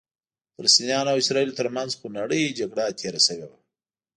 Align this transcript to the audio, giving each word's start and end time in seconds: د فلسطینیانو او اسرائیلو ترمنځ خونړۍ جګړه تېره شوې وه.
د 0.03 0.03
فلسطینیانو 0.55 1.11
او 1.13 1.17
اسرائیلو 1.23 1.57
ترمنځ 1.59 1.91
خونړۍ 1.99 2.41
جګړه 2.59 2.83
تېره 2.99 3.19
شوې 3.27 3.45
وه. 3.49 3.57